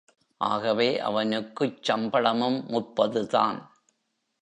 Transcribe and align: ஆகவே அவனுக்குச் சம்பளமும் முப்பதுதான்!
ஆகவே 0.41 0.99
அவனுக்குச் 0.99 1.83
சம்பளமும் 1.83 2.59
முப்பதுதான்! 2.67 3.61